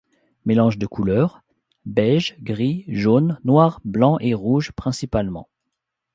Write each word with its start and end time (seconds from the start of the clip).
Mélange 0.45 0.79
de 0.79 0.87
couleur: 0.87 1.43
beige, 1.85 2.35
gris, 2.39 2.85
jaune, 2.87 3.39
noir, 3.43 3.79
blanc 3.85 4.17
et 4.19 4.33
rouge 4.33 4.71
principalement. 4.71 5.47